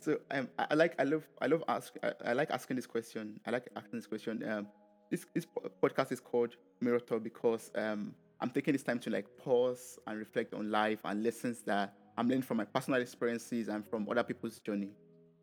[0.00, 2.86] so um, I, I like I love I love ask I, I like asking this
[2.86, 3.38] question.
[3.46, 4.42] I like asking this question.
[4.50, 4.66] Um,
[5.10, 5.46] this this
[5.82, 10.18] podcast is called Mirror Talk because um I'm taking this time to like pause and
[10.18, 14.22] reflect on life and lessons that I'm learning from my personal experiences and from other
[14.22, 14.90] people's journey.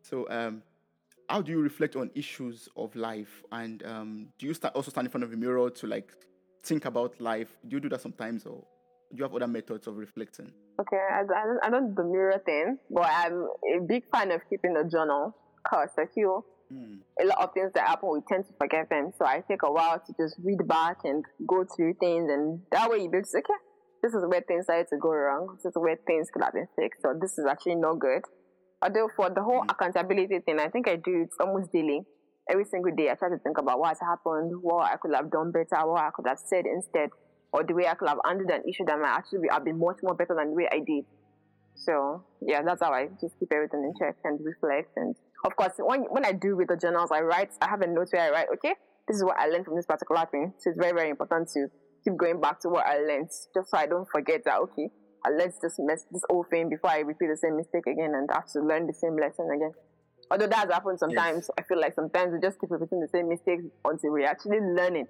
[0.02, 0.62] So um,
[1.28, 5.06] how do you reflect on issues of life and um, do you start also stand
[5.06, 6.12] in front of a mirror to like
[6.62, 7.56] think about life?
[7.68, 8.64] Do you do that sometimes or
[9.12, 10.52] do you have other methods of reflecting?
[10.80, 11.22] Okay, I,
[11.62, 15.34] I, don't, do the mirror thing, but I'm a big fan of keeping a journal
[15.64, 16.98] because I feel Hmm.
[17.20, 19.12] a lot of things that happen, we tend to forget them.
[19.16, 22.90] So I take a while to just read back and go through things, and that
[22.90, 23.60] way you be able okay,
[24.02, 25.56] this is where things started to go wrong.
[25.56, 27.02] This is where things could have been fixed.
[27.02, 28.22] So this is actually not good.
[28.82, 29.70] Although for the whole Mm.
[29.70, 32.04] accountability thing, I think I do it almost daily.
[32.48, 35.30] Every single day, I try to think about what has happened, what I could have
[35.30, 37.10] done better, what I could have said instead,
[37.52, 39.78] or the way I could have handled an issue that might actually be, have been
[39.78, 41.06] much more better than the way I did.
[41.74, 44.96] So yeah, that's how I just keep everything in check and reflect.
[44.96, 45.16] And
[45.46, 47.50] of course, when when I do with the journals, I write.
[47.62, 48.48] I have a note where I write.
[48.54, 48.74] Okay,
[49.08, 50.52] this is what I learned from this particular thing.
[50.58, 51.68] So it's very very important to
[52.04, 54.58] keep going back to what I learned, just so I don't forget that.
[54.60, 54.90] Okay,
[55.24, 58.28] I learned this mess, this whole thing before I repeat the same mistake again and
[58.32, 59.72] have to learn the same lesson again.
[60.30, 63.28] Although that has happened sometimes, I feel like sometimes we just keep repeating the same
[63.28, 65.08] mistakes until we actually learn it,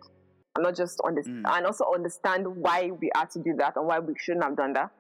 [0.54, 1.56] and not just understand, Mm.
[1.56, 4.74] and also understand why we had to do that and why we shouldn't have done
[4.74, 4.90] that.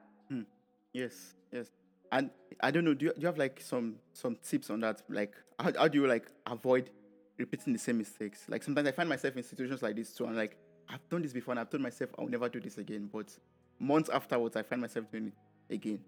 [0.92, 1.66] Yes, yes.
[2.12, 5.02] And I don't know, do you, do you have like some some tips on that?
[5.08, 6.90] Like how, how do you like avoid
[7.38, 8.44] repeating the same mistakes?
[8.48, 10.24] Like sometimes I find myself in situations like this too.
[10.24, 10.56] and like,
[10.88, 13.10] I've done this before and I've told myself I'll never do this again.
[13.12, 13.36] But
[13.78, 15.32] months afterwards I find myself doing
[15.68, 16.00] it again.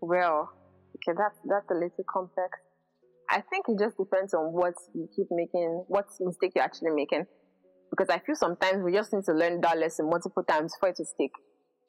[0.00, 0.50] Well,
[0.96, 2.58] okay, that's that's a little complex.
[3.30, 7.26] I think it just depends on what you keep making, what mistake you're actually making.
[7.90, 10.96] Because I feel sometimes we just need to learn that lesson multiple times for it
[10.96, 11.30] to stick.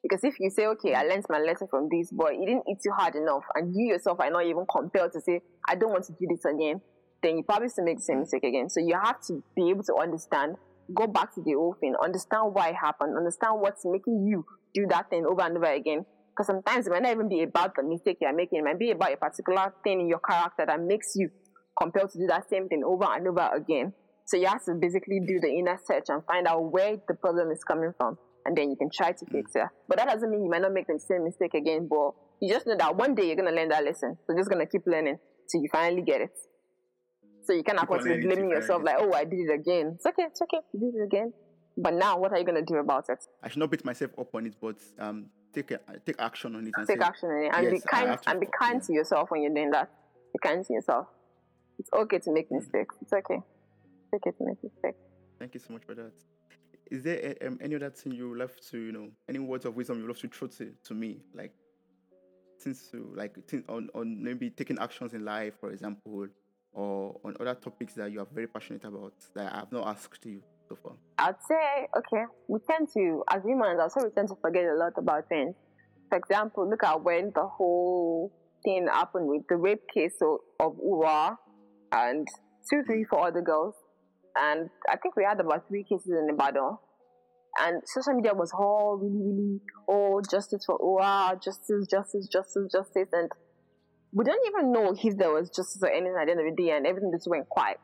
[0.02, 2.78] Because if you say, okay, I learned my lesson from this, but it didn't eat
[2.84, 6.04] you hard enough, and you yourself are not even compelled to say, I don't want
[6.04, 6.80] to do this again,
[7.22, 8.68] then you probably still make the same mistake again.
[8.68, 10.56] So you have to be able to understand,
[10.94, 14.86] go back to the old thing, understand why it happened, understand what's making you do
[14.90, 16.04] that thing over and over again.
[16.30, 18.90] Because sometimes it might not even be about the mistake you're making, it might be
[18.90, 21.30] about a particular thing in your character that makes you
[21.80, 23.92] compelled to do that same thing over and over again.
[24.26, 27.50] So you have to basically do the inner search and find out where the problem
[27.50, 28.18] is coming from.
[28.46, 29.66] And then you can try to fix it.
[29.88, 32.64] But that doesn't mean you might not make the same mistake again, but you just
[32.66, 34.16] know that one day you're going to learn that lesson.
[34.24, 35.18] So just going to keep learning
[35.50, 36.30] till you finally get it.
[37.42, 39.94] So you can't on afford to be blaming yourself like, oh, I did it again.
[39.96, 41.32] It's okay, it's okay, you did it again.
[41.76, 43.18] But now, what are you going to do about it?
[43.42, 46.66] I should not beat myself up on it, but um take a, take action on
[46.66, 48.46] it and Take say, action in it and be yes, I kind to and be
[48.58, 48.86] kind yeah.
[48.86, 49.90] to yourself when you're doing that.
[50.32, 51.06] Be kind to yourself.
[51.78, 52.94] It's okay to make mistakes.
[53.02, 53.40] It's okay.
[53.40, 54.98] It's okay to make mistakes.
[55.38, 56.12] Thank you so much for that.
[56.90, 60.00] Is there um, any other thing you love to, you know, any words of wisdom
[60.00, 61.18] you love to throw to, to me?
[61.34, 61.52] Like,
[62.60, 66.28] things to, like, things on, on maybe taking actions in life, for example,
[66.72, 70.24] or on other topics that you are very passionate about that I have not asked
[70.24, 70.92] you so far?
[71.18, 74.92] I'd say, okay, we tend to, as humans, also we tend to forget a lot
[74.96, 75.54] about things.
[76.08, 78.32] For example, look at when the whole
[78.64, 81.36] thing happened with the rape case of, of Uwa
[81.92, 82.28] and
[82.70, 83.74] two, three, four other girls.
[84.36, 86.78] And I think we had about three cases in Ibadan.
[87.58, 93.08] And social media was all really, really, oh, justice for Uwa, justice, justice, justice, justice.
[93.12, 93.30] And
[94.12, 96.62] we didn't even know if there was justice or anything at the end of the
[96.62, 97.80] day, and everything just went quiet.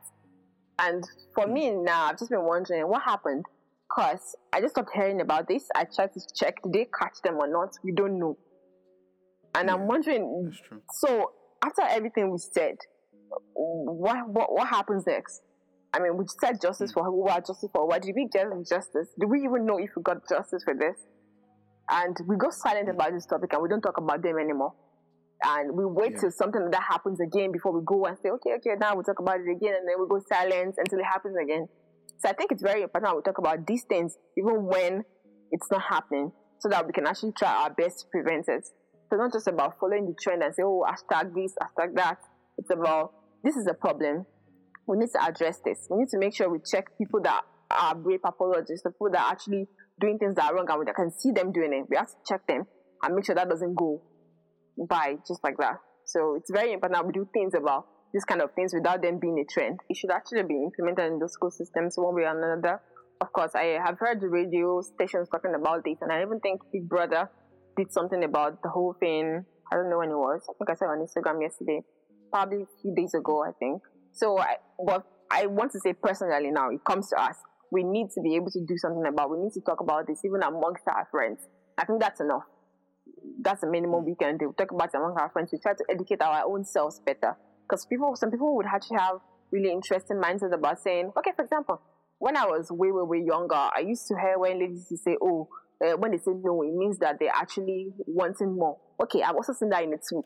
[0.79, 1.03] And
[1.35, 3.45] for me now, I've just been wondering what happened
[3.89, 5.69] because I just stopped hearing about this.
[5.75, 7.71] I tried to check, did they catch them or not?
[7.83, 8.37] We don't know.
[9.55, 10.53] And Yeah, I'm wondering,
[10.95, 11.33] so
[11.65, 12.77] after everything we said,
[13.55, 15.43] what what what happens next?
[15.95, 16.95] I mean, we said justice mm.
[16.95, 18.03] for who are justice for what?
[18.03, 19.09] Did we get justice?
[19.21, 20.97] Do we even know if we got justice for this?
[21.91, 22.95] And we go silent mm.
[22.95, 24.73] about this topic and we don't talk about them anymore.
[25.45, 26.21] And we wait Yeah.
[26.21, 29.03] till something like that happens again before we go and say, okay, okay, now we'll
[29.03, 31.69] talk about it again, and then we go silent until it happens again.
[32.19, 35.03] So I think it's very important we talk about these things even when
[35.51, 38.65] it's not happening, so that we can actually try our best to prevent it.
[39.11, 42.19] So not just about following the trend and say, oh, hashtag this, hashtag that.
[42.57, 44.25] It's about this is a problem.
[44.87, 45.87] We need to address this.
[45.91, 49.23] We need to make sure we check people that are rape apologists, the people that
[49.23, 49.69] are actually
[50.01, 51.87] doing things that are wrong and we can see them doing it.
[51.89, 52.67] We have to check them
[53.03, 54.03] and make sure that doesn't go
[54.89, 55.77] by just like that.
[56.05, 59.19] So it's very important that we do things about these kind of things without them
[59.19, 59.81] being a trend.
[59.89, 62.81] It should actually be implemented in the school systems one way or another.
[63.21, 66.61] Of course, I have heard the radio stations talking about this, and I even think
[66.73, 67.31] Big Brother
[67.77, 69.45] did something about the whole thing.
[69.73, 70.43] I don't know when it was.
[70.51, 71.83] I think I saw on Instagram yesterday,
[72.31, 73.81] probably a few days ago, I think.
[74.13, 77.37] So, I, but I want to say personally now, it comes to us.
[77.71, 79.31] We need to be able to do something about.
[79.31, 81.41] We need to talk about this even amongst our friends.
[81.79, 82.45] I think that's enough
[83.41, 84.49] that's the minimum we can do.
[84.49, 85.51] We talk about it among our friends.
[85.53, 87.37] We try to educate our own selves better.
[87.69, 89.19] Because people, some people would actually have
[89.51, 91.81] really interesting mindsets about saying, okay, for example,
[92.19, 94.97] when I was way, way, way younger, I used to hear when ladies used to
[94.99, 95.49] say, oh,
[95.85, 98.79] uh, when they say no, it means that they're actually wanting more.
[99.03, 100.25] Okay, I've also seen that in the tweet.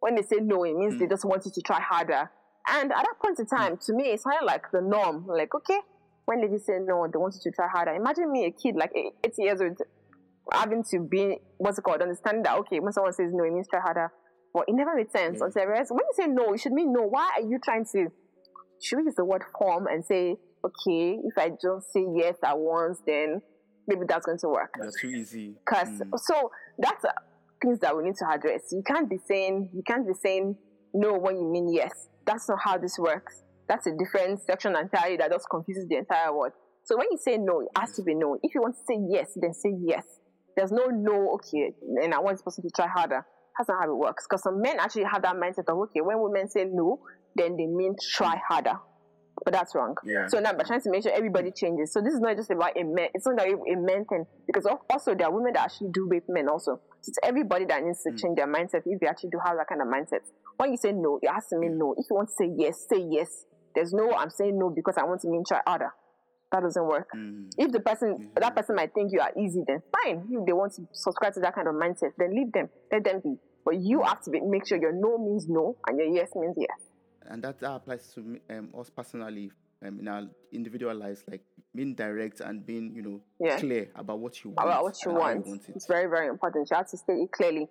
[0.00, 2.30] When they say no, it means they just want you to try harder.
[2.70, 5.26] And at that point in time, to me, it sounded like the norm.
[5.26, 5.78] Like, okay,
[6.26, 7.92] when ladies say no, they want you to try harder.
[7.94, 9.78] Imagine me, a kid like eight, eight years old,
[10.52, 13.66] having to be what's it called, understanding that okay, when someone says no, it means
[13.68, 14.10] try harder.
[14.52, 15.46] But it never made sense Yeah.
[15.46, 17.02] until I when you say no, it should mean no.
[17.02, 18.08] Why are you trying to
[18.82, 22.56] should we use the word form and say, okay, if I just say yes at
[22.58, 23.40] once, then
[23.86, 24.72] maybe that's going to work.
[24.80, 25.54] That's too easy.
[25.64, 26.10] Because Mm.
[26.18, 27.10] so that's uh,
[27.62, 28.62] things that we need to address.
[28.72, 30.56] You can't be saying you can't be saying
[30.94, 32.08] no when you mean yes.
[32.28, 33.42] That's not how this works.
[33.68, 36.52] That's a different section entirely that just confuses the entire world.
[36.84, 38.36] So when you say no, it has to be no.
[38.42, 40.04] If you want to say yes, then say yes.
[40.54, 41.34] There's no no.
[41.36, 43.24] Okay, and I want this person to try harder.
[43.56, 44.26] That's not how it works.
[44.28, 47.00] Because some men actually have that mindset of okay, when women say no,
[47.34, 48.78] then they mean try harder.
[49.44, 49.94] But that's wrong.
[50.04, 50.26] Yeah.
[50.26, 51.92] So now we're trying to make sure everybody changes.
[51.92, 53.08] So this is not just about a man.
[53.14, 56.48] It's not a men thing because also there are women that actually do rape men
[56.48, 56.80] also.
[57.00, 58.16] So it's everybody that needs to hmm.
[58.16, 60.26] change their mindset if they actually do have that kind of mindset.
[60.58, 61.94] When you say no, it has to mean no.
[61.96, 63.28] If you want to say yes, say yes.
[63.74, 65.90] There's no I'm saying no because I want to mean try harder.
[66.50, 67.08] That doesn't work.
[67.16, 67.50] Mm.
[67.56, 70.26] If the person that person might think you are easy, then fine.
[70.30, 72.68] If they want to subscribe to that kind of mindset, then leave them.
[72.90, 73.36] Let them be.
[73.64, 76.56] But you have to be, make sure your no means no and your yes means
[76.58, 76.78] yes.
[77.26, 79.52] and that, applies to um, us personally
[79.86, 81.42] um, in our individual lives, like
[81.74, 83.58] being direct and being, you know, Yeah.
[83.58, 84.66] clear about what you want.
[84.66, 85.46] about what you and how want.
[85.68, 85.72] it.
[85.76, 86.68] It's very, very important.
[86.70, 87.68] You have to state it clearly.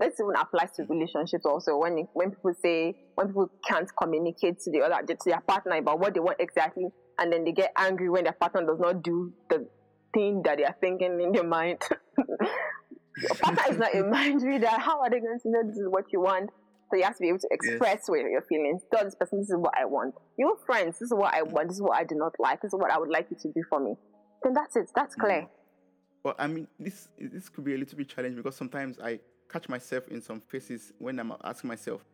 [0.00, 1.76] This even applies to relationships also.
[1.78, 5.76] When it- when people say when people can't communicate to the other to their partner
[5.76, 9.02] about what they want exactly, and then they get angry when their partner does not
[9.02, 9.68] do the
[10.12, 11.82] thing that they are thinking in their mind.
[13.16, 14.68] Your partner is not a mind reader.
[14.68, 16.50] How are they going to know this is what you want?
[16.90, 18.82] So you have to be able to express what your feelings.
[18.92, 20.14] Tell this person this is what I want.
[20.38, 21.68] Your friends, this is what I want.
[21.68, 22.62] This is what I do not like.
[22.62, 23.94] This is what I would like you to do for me.
[24.42, 24.90] Then that's it.
[24.94, 25.20] That's mm.
[25.20, 25.48] clear.
[26.22, 29.68] But I mean, this this could be a little bit challenging because sometimes I catch
[29.68, 32.04] myself in some phases when I'm asking myself,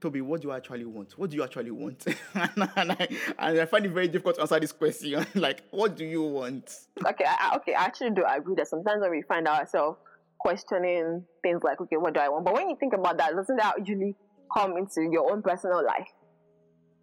[0.00, 1.12] Toby, what do you actually want?
[1.18, 2.04] What do you actually want?
[2.34, 5.24] and, I, and I find it very difficult to answer this question.
[5.34, 6.70] like, what do you want?
[7.06, 9.98] okay, I, I- okay, I actually do agree that sometimes when we find ourselves
[10.38, 12.44] questioning things like, okay, what do I want?
[12.44, 14.14] But when you think about that, doesn't that usually
[14.54, 16.08] come into your own personal life?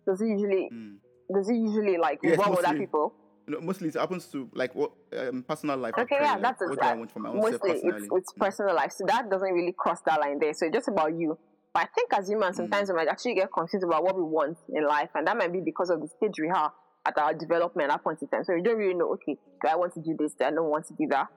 [0.08, 0.98] Does it usually, Mm.
[1.34, 3.16] does it usually like Yes, involve other people?
[3.48, 5.96] Know, mostly it happens to like what um, personal life.
[5.98, 6.82] Okay, yeah, like, that's what it.
[6.82, 8.08] do I want for my own self Mostly it's, personally.
[8.16, 8.92] it's personal life.
[8.92, 10.54] So that doesn't really cross that line there.
[10.54, 11.38] So it's just about you.
[11.74, 14.58] But I think as humans, sometimes we might actually get confused about what we want
[14.70, 15.10] in life.
[15.16, 16.72] And that might be because of the stage we are
[17.06, 18.44] at our development at that point in time.
[18.44, 20.34] So we don't really know, okay, do I want to do this?
[20.38, 21.28] Do I don't want to do that?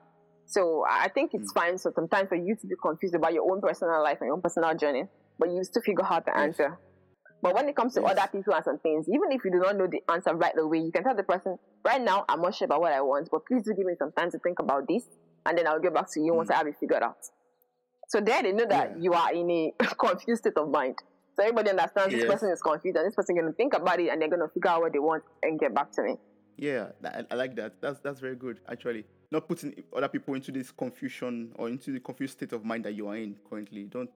[0.45, 1.77] So I think it's fine.
[1.77, 4.41] So sometimes for you to be confused about your own personal life and your own
[4.41, 5.03] personal journey,
[5.39, 6.59] but you still figure out the Yes.
[6.59, 6.79] answer.
[7.45, 8.17] But when it comes to Yes.
[8.17, 10.79] other people and some things, even if you do not know the answer right away,
[10.79, 13.45] you can tell the person, right now, I'm not sure about what I want, but
[13.45, 15.03] please do give me some time to think about this,
[15.45, 16.55] and then I'll get back to you once mm.
[16.55, 17.19] I have it figured out.
[18.07, 18.97] So there they know that Yeah.
[18.99, 20.95] you are in a confused state of mind.
[21.35, 23.99] So everybody understands this person is confused and this person is going to think about
[23.99, 26.15] it and they're going to figure out what they want and get back to me.
[26.57, 27.79] Yeah, I, I like that.
[27.79, 29.05] That's that's very good actually.
[29.31, 32.95] Not putting other people into this confusion or into the confused state of mind that
[32.95, 33.83] you are in currently.
[33.83, 34.09] Don't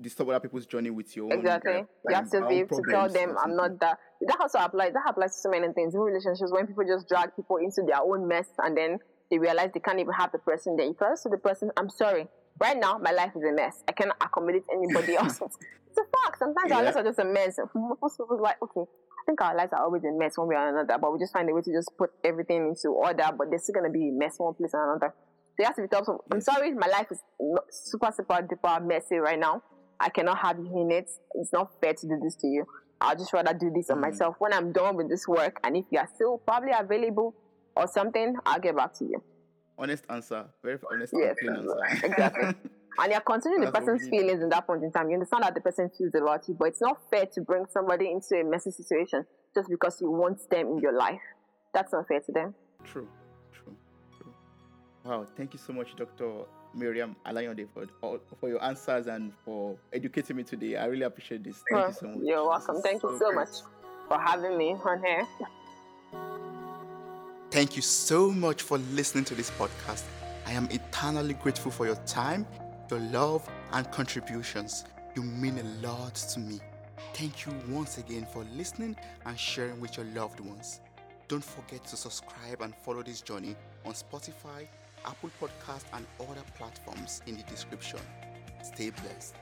[0.00, 1.32] disturb other people's journey with your own.
[1.38, 1.72] Exactly.
[1.72, 3.98] uh, you have to be able to tell them I'm not that.
[4.26, 4.92] That also applies.
[4.92, 8.00] That applies to so many things in relationships when people just drag people into their
[8.00, 8.98] own mess and then
[9.30, 10.86] they realize they can't even have the person there.
[10.86, 12.26] You tell to the person, I'm sorry.
[12.58, 13.82] Right now, my life is a mess.
[13.88, 15.40] I cannot accommodate anybody else.
[15.40, 16.38] it's a fact.
[16.38, 17.58] Sometimes our lives are just a mess.
[18.02, 20.68] Most people's like, okay, I think our lives are always a mess one way or
[20.68, 23.62] another, but we just find a way to just put everything into order, but there's
[23.62, 25.14] still going to be a mess one place or another.
[25.14, 26.06] So you have to be tough.
[26.32, 27.20] I'm sorry, my life is
[27.70, 29.62] super, super duper messy right now.
[30.00, 31.10] I cannot have you in it.
[31.34, 32.64] It's not fair to do this to you.
[33.00, 34.02] I'll just rather do this on Mm.
[34.02, 35.60] myself when I'm done with this work.
[35.64, 37.34] And if you are still probably available
[37.76, 39.22] or something, I'll get back to you.
[39.78, 40.46] Honest answer.
[40.62, 41.80] Very honest Yes, answer.
[42.06, 42.54] exactly.
[42.98, 45.08] And you're considering the That's what we person's feelings in that point in time.
[45.08, 48.10] You understand that the person feels about you, but it's not fair to bring somebody
[48.10, 49.24] into a messy situation
[49.54, 51.20] just because you want them in your life.
[51.72, 52.54] That's not fair to them.
[52.84, 53.08] True,
[53.52, 53.74] true,
[54.18, 54.32] true.
[55.04, 56.44] Wow, thank you so much, Dr.
[56.74, 57.66] Miriam Alayonde,
[58.00, 60.76] for for your answers and for educating me today.
[60.76, 61.62] I really appreciate this.
[61.70, 62.18] Thank Well, you so much.
[62.22, 62.82] You're welcome.
[62.82, 63.34] Thank you so great.
[63.34, 63.48] much
[64.08, 65.26] for having me on here.
[67.50, 70.04] Thank you so much for listening to this podcast.
[70.46, 72.46] I am eternally grateful for your time,
[72.90, 74.84] your love, and contributions.
[75.16, 76.60] You mean a lot to me.
[77.14, 78.96] Thank you once again for listening
[79.26, 80.80] and sharing with your loved ones.
[81.26, 84.66] Don't forget to subscribe and follow this journey on Spotify,
[85.04, 88.00] Apple Podcast, and other platforms in the description.
[88.62, 89.34] Stay blessed.